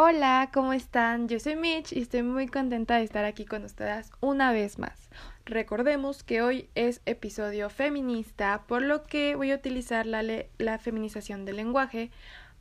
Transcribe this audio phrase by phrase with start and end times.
[0.00, 1.26] Hola, ¿cómo están?
[1.26, 5.10] Yo soy Mitch y estoy muy contenta de estar aquí con ustedes una vez más.
[5.44, 11.56] Recordemos que hoy es episodio feminista, por lo que voy a utilizar la, feminización del
[11.56, 12.12] lenguaje,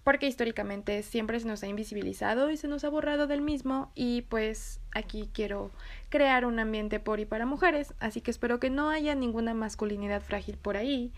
[0.03, 4.23] porque históricamente siempre se nos ha invisibilizado y se nos ha borrado del mismo y
[4.23, 5.69] pues aquí quiero
[6.09, 10.23] crear un ambiente por y para mujeres, así que espero que no haya ninguna masculinidad
[10.23, 11.13] frágil por ahí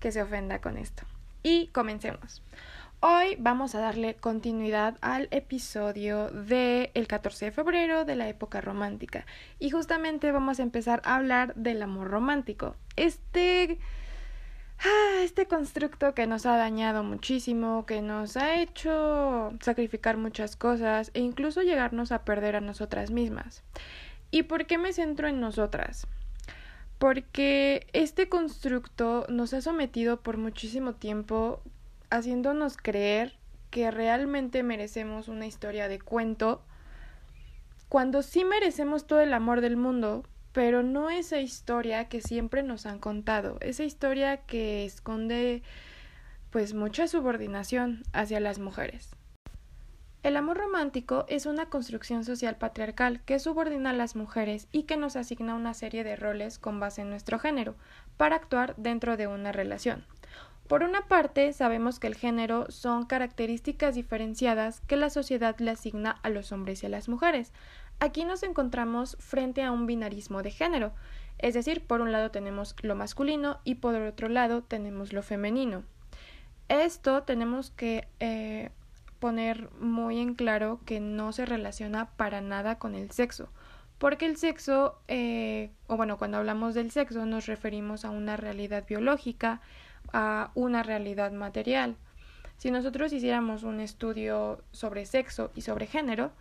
[0.00, 1.04] que se ofenda con esto.
[1.42, 2.42] Y comencemos.
[3.04, 8.60] Hoy vamos a darle continuidad al episodio del el 14 de febrero de la época
[8.60, 9.26] romántica
[9.58, 12.76] y justamente vamos a empezar a hablar del amor romántico.
[12.94, 13.80] Este
[14.78, 21.10] ah, este constructo que nos ha dañado muchísimo, que nos ha hecho sacrificar muchas cosas
[21.12, 23.64] e incluso llegarnos a perder a nosotras mismas.
[24.30, 26.06] ¿Y por qué me centro en nosotras?
[26.98, 31.64] Porque este constructo nos ha sometido por muchísimo tiempo
[32.12, 33.38] haciéndonos creer
[33.70, 36.62] que realmente merecemos una historia de cuento,
[37.88, 42.84] cuando sí merecemos todo el amor del mundo, pero no esa historia que siempre nos
[42.84, 45.62] han contado, esa historia que esconde
[46.50, 49.16] pues mucha subordinación hacia las mujeres.
[50.22, 54.98] El amor romántico es una construcción social patriarcal que subordina a las mujeres y que
[54.98, 57.74] nos asigna una serie de roles con base en nuestro género
[58.18, 60.04] para actuar dentro de una relación.
[60.72, 66.12] Por una parte, sabemos que el género son características diferenciadas que la sociedad le asigna
[66.22, 67.52] a los hombres y a las mujeres.
[68.00, 70.94] Aquí nos encontramos frente a un binarismo de género,
[71.36, 75.84] es decir, por un lado tenemos lo masculino y por otro lado tenemos lo femenino.
[76.68, 78.70] Esto tenemos que eh,
[79.18, 83.50] poner muy en claro que no se relaciona para nada con el sexo,
[83.98, 88.86] porque el sexo, eh, o bueno, cuando hablamos del sexo nos referimos a una realidad
[88.88, 89.60] biológica,
[90.12, 91.96] a una realidad material.
[92.56, 96.32] Si nosotros hiciéramos un estudio sobre sexo y sobre género,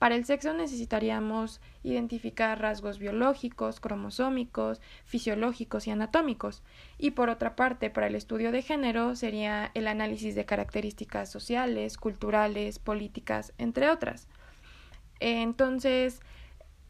[0.00, 6.62] para el sexo necesitaríamos identificar rasgos biológicos, cromosómicos, fisiológicos y anatómicos.
[6.96, 11.98] Y por otra parte, para el estudio de género sería el análisis de características sociales,
[11.98, 14.26] culturales, políticas, entre otras.
[15.18, 16.22] Entonces,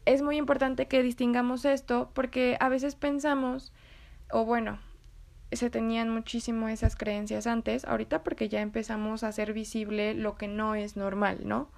[0.05, 3.73] es muy importante que distingamos esto porque a veces pensamos,
[4.31, 4.79] o bueno,
[5.51, 10.47] se tenían muchísimo esas creencias antes, ahorita porque ya empezamos a hacer visible lo que
[10.47, 11.69] no es normal, ¿no?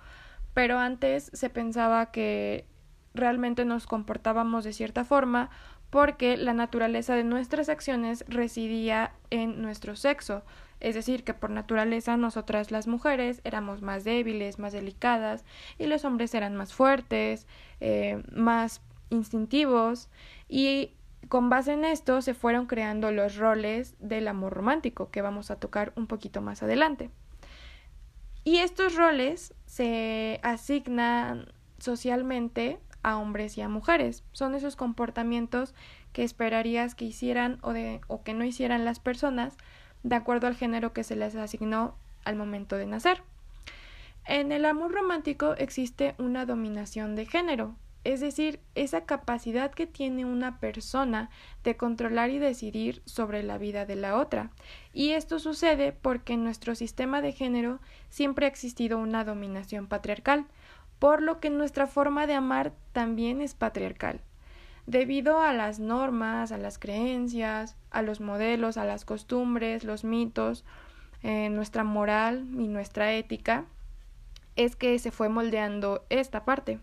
[0.54, 2.66] Pero antes se pensaba que
[3.14, 5.50] realmente nos comportábamos de cierta forma
[5.90, 10.44] porque la naturaleza de nuestras acciones residía en nuestro sexo,
[10.80, 15.46] es decir, que por naturaleza nosotras las mujeres éramos más débiles, más delicadas,
[15.78, 17.48] y los hombres eran más fuertes,
[17.80, 20.10] eh, más instintivos,
[20.50, 20.92] y
[21.30, 25.60] con base en esto se fueron creando los roles del amor romántico, que vamos a
[25.60, 27.10] tocar un poquito más adelante.
[28.44, 34.24] Y estos roles se asignan socialmente a hombres y a mujeres.
[34.32, 35.74] Son esos comportamientos
[36.12, 39.58] que esperarías que hicieran o, de, o que no hicieran las personas
[40.04, 43.24] de acuerdo al género que se les asignó al momento de nacer.
[44.26, 50.26] En el amor romántico existe una dominación de género, es decir, esa capacidad que tiene
[50.26, 51.30] una persona
[51.64, 54.52] de controlar y decidir sobre la vida de la otra.
[54.94, 60.46] Y esto sucede porque en nuestro sistema de género siempre ha existido una dominación patriarcal,
[61.00, 64.22] por lo que nuestra forma de amar también es patriarcal.
[64.86, 70.66] Debido a las normas, a las creencias, a los modelos, a las costumbres, los mitos,
[71.22, 73.66] eh, nuestra moral y nuestra ética,
[74.58, 76.80] es que se fue moldeando esta parte.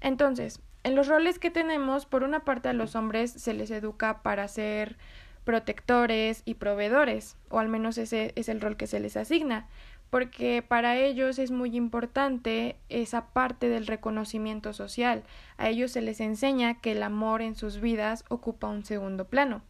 [0.00, 4.22] Entonces, en los roles que tenemos, por una parte a los hombres se les educa
[4.22, 4.96] para ser
[5.44, 9.66] protectores y proveedores, o al menos ese es el rol que se les asigna,
[10.10, 15.22] porque para ellos es muy importante esa parte del reconocimiento social.
[15.56, 19.62] A ellos se les enseña que el amor en sus vidas ocupa un segundo plano.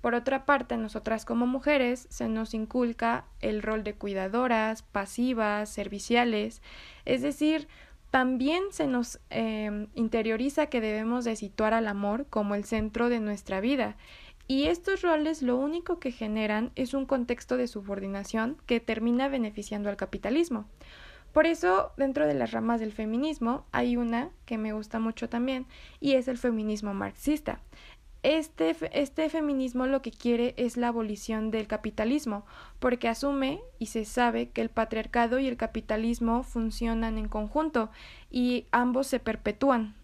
[0.00, 5.68] Por otra parte, a nosotras como mujeres se nos inculca el rol de cuidadoras, pasivas,
[5.68, 6.60] serviciales,
[7.04, 7.68] es decir,
[8.12, 13.20] también se nos em, interioriza que debemos de situar al amor como el centro de
[13.20, 13.96] nuestra vida
[14.46, 19.88] y estos roles lo único que generan es un contexto de subordinación que termina beneficiando
[19.88, 20.66] al capitalismo.
[21.32, 25.64] Por eso, dentro de las ramas del feminismo hay una que me gusta mucho también
[25.98, 27.62] y es el feminismo marxista.
[28.22, 32.46] Este, este, feminismo lo que quiere es la abolición del capitalismo,
[32.78, 37.90] porque asume y se sabe que el patriarcado y el capitalismo funcionan en conjunto
[38.30, 39.96] y ambos se perpetúan.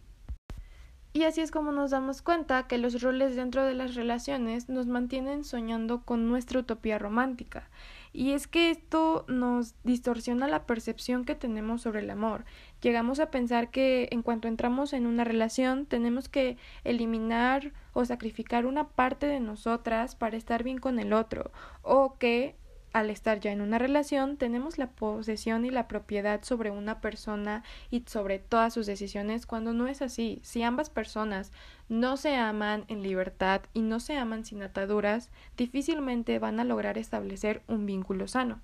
[1.13, 4.87] Y así es como nos damos cuenta que los roles dentro de las relaciones nos
[4.87, 7.71] mantienen soñando con nuestra utopía romántica.
[8.13, 12.45] Y es que esto nos distorsiona la percepción que tenemos sobre el amor.
[12.81, 18.67] Llegamos a pensar que en cuanto entramos en una relación tenemos que eliminar o sacrificar
[18.67, 21.51] una parte de nosotras para estar bien con el otro,
[21.83, 22.55] o que
[22.93, 27.63] al estar ya en una relación, tenemos la posesión y la propiedad sobre una persona
[27.91, 30.41] y sobre todas sus decisiones cuando no es así.
[30.43, 31.53] Si ambas personas
[31.89, 36.97] no se aman en libertad y no se aman sin ataduras, difícilmente van a lograr
[36.97, 38.61] establecer un vínculo sano.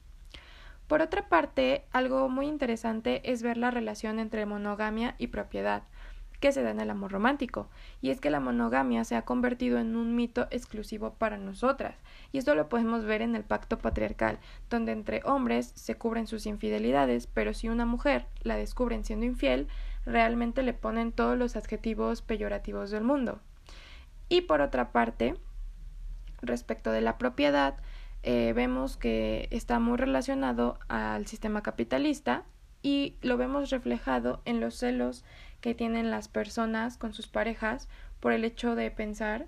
[0.87, 5.85] Por otra parte, algo muy interesante es ver la relación entre monogamia y propiedad
[6.41, 7.71] que se da en el amor romántico,
[8.03, 11.97] y es que la monogamia se ha convertido en un mito exclusivo para nosotras,
[12.33, 14.39] y esto lo podemos ver en el pacto patriarcal,
[14.69, 19.69] donde entre hombres se cubren sus infidelidades, pero si una mujer la descubren siendo infiel,
[20.05, 23.41] realmente le ponen todos los adjetivos peyorativos del mundo.
[24.29, 25.37] Y por otra parte,
[26.43, 27.77] respecto de la propiedad,
[28.27, 32.45] eh, vemos que está muy relacionado al sistema capitalista
[32.83, 35.25] y lo vemos reflejado en los celos
[35.61, 37.87] que tienen las personas con sus parejas
[38.21, 39.47] por el hecho de pensar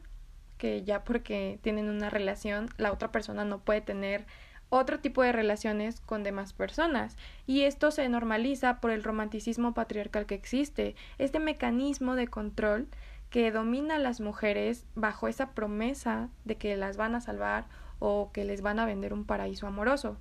[0.58, 4.26] que ya porque tienen una relación, la otra persona no puede tener
[4.68, 7.16] otro tipo de relaciones con demás personas.
[7.46, 12.88] Y esto se normaliza por el romanticismo patriarcal que existe, este mecanismo de control
[13.30, 17.66] que domina a las mujeres bajo esa promesa de que las van a salvar
[17.98, 20.16] o que les van a vender un paraíso amoroso.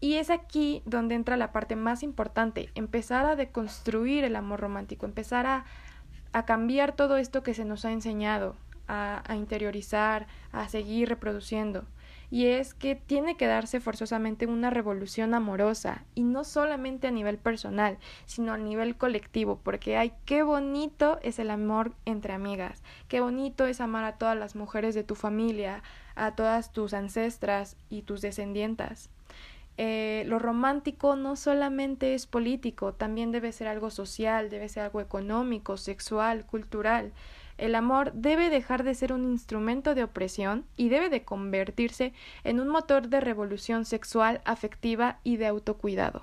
[0.00, 5.06] Y es aquí donde entra la parte más importante, empezar a deconstruir el amor romántico,
[5.06, 5.64] empezar a,
[6.32, 8.56] a cambiar todo esto que se nos ha enseñado,
[8.88, 11.84] a, a interiorizar, a seguir reproduciendo.
[12.32, 17.36] Y es que tiene que darse forzosamente una revolución amorosa, y no solamente a nivel
[17.36, 23.20] personal, sino a nivel colectivo, porque ay, qué bonito es el amor entre amigas, qué
[23.20, 25.82] bonito es amar a todas las mujeres de tu familia,
[26.14, 29.10] a todas tus ancestras y tus descendientas.
[29.78, 35.00] Eh, lo romántico no solamente es político, también debe ser algo social, debe ser algo
[35.00, 37.12] económico, sexual, cultural.
[37.58, 42.12] El amor debe dejar de ser un instrumento de opresión y debe de convertirse
[42.44, 46.22] en un motor de revolución sexual, afectiva y de autocuidado.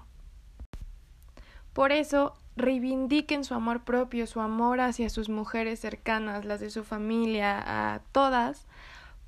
[1.74, 6.84] Por eso, reivindiquen su amor propio, su amor hacia sus mujeres cercanas, las de su
[6.84, 8.68] familia, a todas,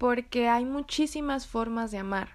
[0.01, 2.29] porque hay muchísimas formas de amar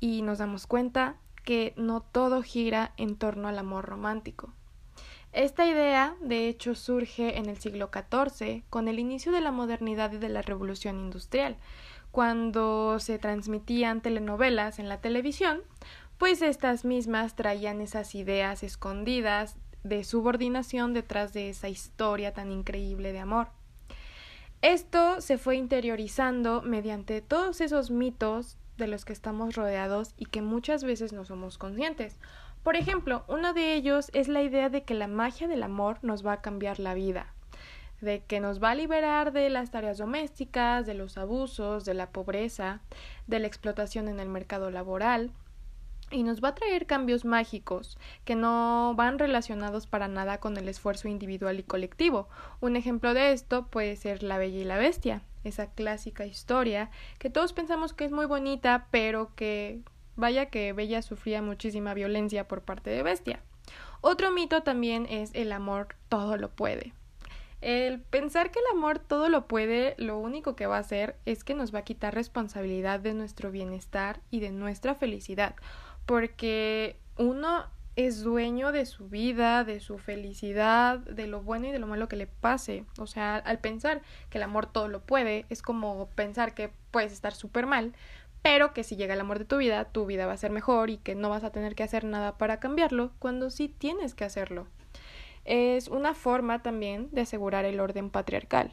[0.00, 4.54] y nos damos cuenta que no todo gira en torno al amor romántico.
[5.34, 10.10] Esta idea, de hecho, surge en el siglo XIV, con el inicio de la modernidad
[10.14, 11.58] y de la revolución industrial,
[12.12, 15.60] cuando se transmitían telenovelas en la televisión,
[16.16, 23.12] pues estas mismas traían esas ideas escondidas de subordinación detrás de esa historia tan increíble
[23.12, 23.48] de amor.
[24.66, 30.42] Esto se fue interiorizando mediante todos esos mitos de los que estamos rodeados y que
[30.42, 32.18] muchas veces no somos conscientes.
[32.64, 36.26] Por ejemplo, uno de ellos es la idea de que la magia del amor nos
[36.26, 37.32] va a cambiar la vida,
[38.00, 42.10] de que nos va a liberar de las tareas domésticas, de los abusos, de la
[42.10, 42.80] pobreza,
[43.28, 45.30] de la explotación en el mercado laboral,
[46.10, 50.68] y nos va a traer cambios mágicos que no van relacionados para nada con el
[50.68, 52.28] esfuerzo individual y colectivo.
[52.60, 57.30] Un ejemplo de esto puede ser La Bella y la Bestia, esa clásica historia que
[57.30, 59.80] todos pensamos que es muy bonita, pero que
[60.14, 63.40] vaya que Bella sufría muchísima violencia por parte de Bestia.
[64.00, 66.92] Otro mito también es el amor todo lo puede.
[67.62, 71.42] El pensar que el amor todo lo puede, lo único que va a hacer es
[71.42, 75.56] que nos va a quitar responsabilidad de nuestro bienestar y de nuestra felicidad,
[76.06, 81.78] porque uno es dueño de su vida, de su felicidad, de lo bueno y de
[81.78, 82.84] lo malo que le pase.
[82.98, 87.12] O sea, al pensar que el amor todo lo puede, es como pensar que puedes
[87.12, 87.94] estar súper mal,
[88.42, 90.90] pero que si llega el amor de tu vida, tu vida va a ser mejor
[90.90, 94.24] y que no vas a tener que hacer nada para cambiarlo, cuando sí tienes que
[94.24, 94.68] hacerlo.
[95.44, 98.72] Es una forma también de asegurar el orden patriarcal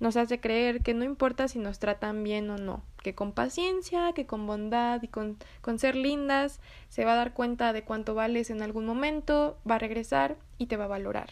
[0.00, 4.12] nos hace creer que no importa si nos tratan bien o no, que con paciencia,
[4.12, 8.14] que con bondad y con, con ser lindas se va a dar cuenta de cuánto
[8.14, 11.30] vales en algún momento, va a regresar y te va a valorar.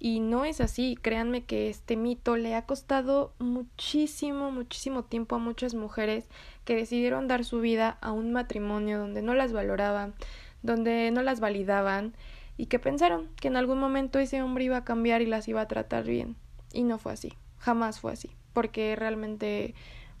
[0.00, 5.38] Y no es así, créanme que este mito le ha costado muchísimo, muchísimo tiempo a
[5.38, 6.28] muchas mujeres
[6.64, 10.14] que decidieron dar su vida a un matrimonio donde no las valoraban,
[10.62, 12.14] donde no las validaban
[12.56, 15.60] y que pensaron que en algún momento ese hombre iba a cambiar y las iba
[15.60, 16.36] a tratar bien.
[16.72, 17.32] Y no fue así
[17.64, 19.74] jamás fue así, porque realmente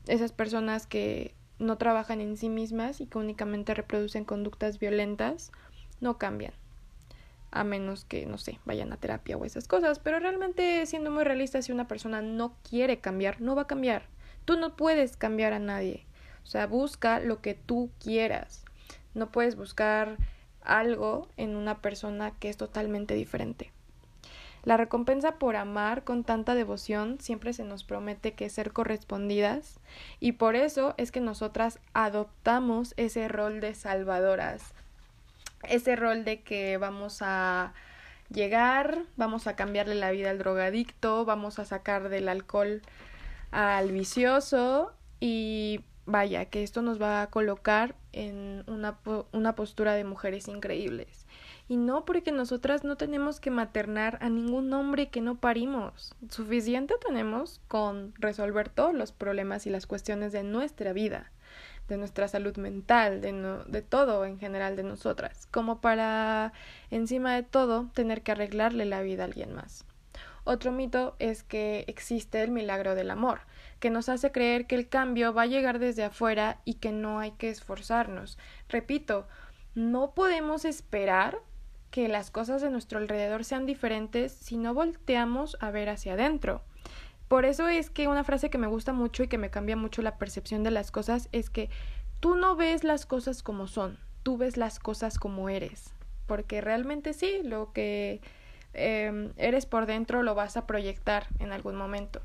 [0.06, 5.52] esas personas que no trabajan en sí mismas y que únicamente reproducen conductas violentas
[6.00, 6.54] no cambian.
[7.50, 11.22] a menos que, no sé, vayan a terapia o esas cosas, pero realmente siendo muy
[11.22, 14.08] realista, si una persona no quiere cambiar, no va a cambiar.
[14.44, 16.04] Tú no puedes cambiar a nadie.
[16.42, 18.64] O sea, busca lo que tú quieras.
[19.14, 20.16] No puedes buscar
[20.62, 23.70] algo en una persona que es totalmente diferente.
[24.64, 29.78] La recompensa por amar con tanta devoción siempre se nos promete que ser correspondidas
[30.20, 34.72] y por eso es que nosotras adoptamos ese rol de salvadoras,
[35.68, 37.74] ese rol de que vamos a
[38.30, 42.80] llegar, vamos a cambiarle la vida al drogadicto, vamos a sacar del alcohol
[43.50, 48.98] al vicioso y vaya, que esto nos va a colocar en una,
[49.32, 51.23] una postura de mujeres increíbles.
[51.66, 56.14] Y no porque nosotras no tenemos que maternar a ningún hombre que no parimos.
[56.28, 61.32] Suficiente tenemos con resolver todos los problemas y las cuestiones de nuestra vida,
[61.88, 66.52] de nuestra salud mental, de, no, de todo en general de nosotras, como para,
[66.90, 69.86] encima de todo, tener que arreglarle la vida a alguien más.
[70.44, 73.40] Otro mito es que existe el milagro del amor,
[73.80, 77.18] que nos hace creer que el cambio va a llegar desde afuera y que no
[77.18, 78.36] hay que esforzarnos.
[78.68, 79.26] Repito,
[79.74, 81.38] no podemos esperar
[81.94, 86.62] que las cosas de nuestro alrededor sean diferentes si no volteamos a ver hacia adentro.
[87.28, 90.02] Por eso es que una frase que me gusta mucho y que me cambia mucho
[90.02, 91.70] la percepción de las cosas es que
[92.18, 95.94] tú no ves las cosas como son, tú ves las cosas como eres.
[96.26, 98.20] Porque realmente sí, lo que
[98.74, 102.20] Em, eres por dentro lo vas a proyectar en algún momento.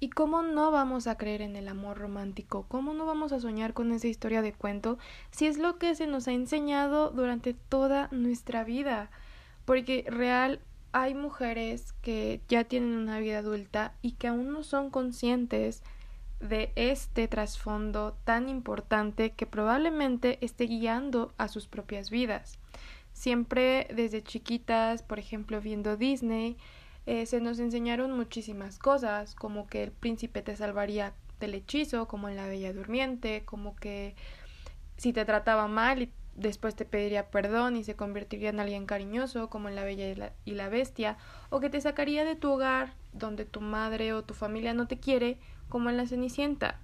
[0.00, 2.66] ¿Y cómo no vamos a creer en el amor romántico?
[2.68, 4.98] ¿Cómo no vamos a soñar con esa historia de cuento
[5.30, 9.10] si es lo que se nos ha enseñado durante toda nuestra vida?
[9.64, 10.60] Porque real
[10.92, 15.82] hay mujeres que ya tienen una vida adulta y que aún no son conscientes
[16.40, 22.58] de este trasfondo tan importante que probablemente esté guiando a sus propias vidas.
[23.12, 26.56] Siempre desde chiquitas, por ejemplo, viendo Disney,
[27.06, 32.28] eh, se nos enseñaron muchísimas cosas, como que el príncipe te salvaría del hechizo, como
[32.28, 34.14] en la Bella Durmiente, como que
[34.96, 39.50] si te trataba mal y después te pediría perdón y se convertiría en alguien cariñoso,
[39.50, 41.18] como en la Bella y la, y la Bestia,
[41.50, 44.98] o que te sacaría de tu hogar donde tu madre o tu familia no te
[44.98, 46.80] quiere, como en la Cenicienta.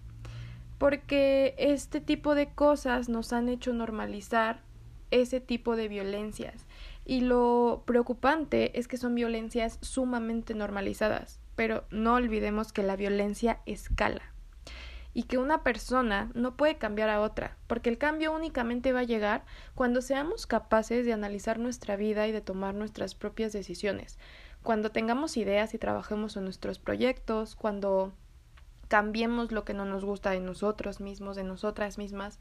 [0.79, 4.63] Porque este tipo de cosas nos han hecho normalizar
[5.11, 6.67] ese tipo de violencias.
[7.11, 13.63] Y lo preocupante es que son violencias sumamente normalizadas, pero no olvidemos que la violencia
[13.67, 14.23] escala
[15.13, 19.03] y que una persona no puede cambiar a otra, porque el cambio únicamente va a
[19.03, 24.21] llegar cuando seamos capaces de analizar nuestra vida y de tomar nuestras propias decisiones,
[24.63, 28.13] cuando tengamos ideas y trabajemos en nuestros proyectos, cuando
[28.87, 32.39] cambiemos lo que no nos gusta de nosotros mismos, de nosotras mismas,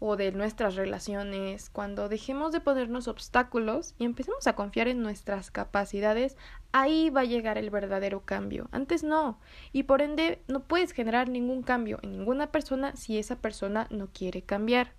[0.00, 5.50] o de nuestras relaciones, cuando dejemos de ponernos obstáculos y empecemos a confiar en nuestras
[5.50, 6.38] capacidades,
[6.72, 8.68] ahí va a llegar el verdadero cambio.
[8.72, 9.38] Antes no.
[9.72, 14.08] Y por ende no puedes generar ningún cambio en ninguna persona si esa persona no
[14.08, 14.92] quiere cambiar.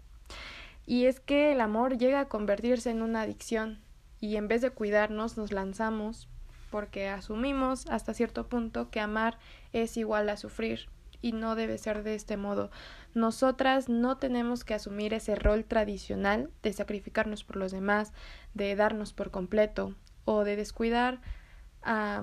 [0.85, 3.79] Y es que el amor llega a convertirse en una adicción
[4.19, 6.29] y en vez de cuidarnos nos lanzamos
[6.69, 9.39] porque asumimos hasta cierto punto que amar
[9.73, 10.89] es igual a sufrir
[11.21, 12.71] y no debe ser de este modo.
[13.13, 18.13] Nosotras no tenemos que asumir ese rol tradicional de sacrificarnos por los demás,
[18.53, 21.21] de darnos por completo o de descuidar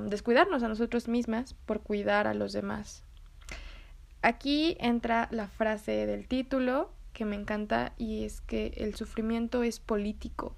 [0.07, 3.03] descuidarnos a nosotros mismas por cuidar a los demás.
[4.23, 9.81] Aquí entra la frase del título que me encanta y es que el sufrimiento es
[9.81, 10.55] político.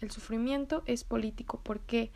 [0.00, 1.60] El sufrimiento es político.
[1.60, 2.10] ¿Por qué?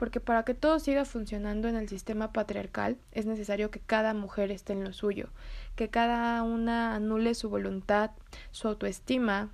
[0.00, 4.50] Porque para que todo siga funcionando en el sistema patriarcal es necesario que cada mujer
[4.50, 5.28] esté en lo suyo,
[5.76, 8.12] que cada una anule su voluntad,
[8.50, 9.50] su autoestima,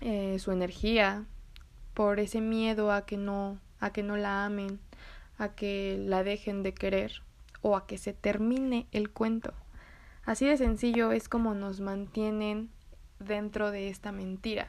[0.00, 1.26] eh, su energía,
[1.92, 4.80] por ese miedo a que no, a que no la amen,
[5.36, 7.20] a que la dejen de querer
[7.60, 9.52] o a que se termine el cuento.
[10.24, 12.70] Así de sencillo es como nos mantienen
[13.18, 14.68] dentro de esta mentira.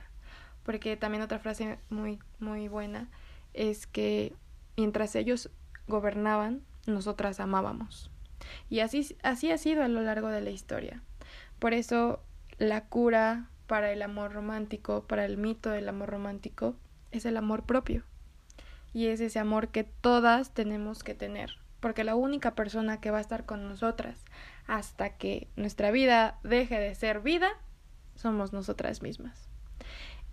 [0.63, 3.07] Porque también otra frase muy muy buena
[3.53, 4.33] es que
[4.77, 5.49] Mientras ellos
[5.87, 8.11] gobernaban, nosotras amábamos.
[8.69, 11.01] Y así, así ha sido a lo largo de la historia.
[11.59, 12.23] Por eso
[12.57, 16.75] la cura para el amor romántico, para el mito del amor romántico,
[17.11, 18.03] es el amor propio.
[18.93, 23.19] Y es ese amor que todas tenemos que tener, porque la única persona que va
[23.19, 24.25] a estar con nosotras
[24.65, 27.49] hasta que nuestra vida deje de ser vida
[28.15, 29.49] somos nosotras mismas.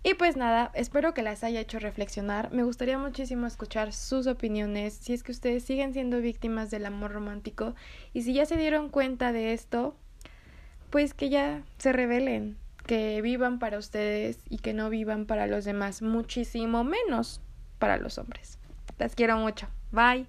[0.03, 2.51] Y pues nada, espero que las haya hecho reflexionar.
[2.51, 7.11] Me gustaría muchísimo escuchar sus opiniones, si es que ustedes siguen siendo víctimas del amor
[7.11, 7.75] romántico
[8.13, 9.95] y si ya se dieron cuenta de esto,
[10.89, 15.65] pues que ya se revelen, que vivan para ustedes y que no vivan para los
[15.65, 17.41] demás, muchísimo menos
[17.79, 18.59] para los hombres.
[18.97, 19.67] Las quiero mucho.
[19.91, 20.27] Bye.